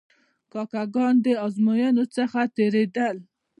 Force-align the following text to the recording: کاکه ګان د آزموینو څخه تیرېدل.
کاکه 0.51 0.83
ګان 0.93 1.15
د 1.25 1.27
آزموینو 1.45 2.03
څخه 2.15 2.39
تیرېدل. 2.55 3.17